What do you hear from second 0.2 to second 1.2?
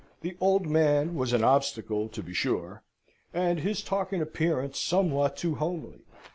The old man